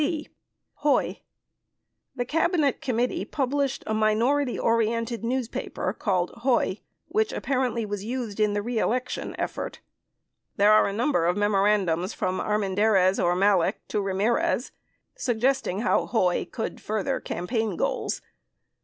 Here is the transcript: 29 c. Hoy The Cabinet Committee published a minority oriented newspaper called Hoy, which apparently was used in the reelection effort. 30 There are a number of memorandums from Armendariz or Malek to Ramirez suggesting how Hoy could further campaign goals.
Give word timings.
29 0.01 0.23
c. 0.23 0.29
Hoy 0.77 1.21
The 2.15 2.25
Cabinet 2.25 2.81
Committee 2.81 3.23
published 3.23 3.83
a 3.85 3.93
minority 3.93 4.57
oriented 4.57 5.23
newspaper 5.23 5.93
called 5.93 6.31
Hoy, 6.37 6.79
which 7.07 7.31
apparently 7.31 7.85
was 7.85 8.03
used 8.03 8.39
in 8.39 8.53
the 8.53 8.63
reelection 8.63 9.35
effort. 9.37 9.75
30 10.57 10.57
There 10.57 10.71
are 10.73 10.87
a 10.87 10.91
number 10.93 11.27
of 11.27 11.37
memorandums 11.37 12.15
from 12.15 12.39
Armendariz 12.39 13.23
or 13.23 13.35
Malek 13.35 13.87
to 13.89 14.01
Ramirez 14.01 14.71
suggesting 15.13 15.81
how 15.81 16.07
Hoy 16.07 16.45
could 16.45 16.81
further 16.81 17.19
campaign 17.19 17.77
goals. 17.77 18.23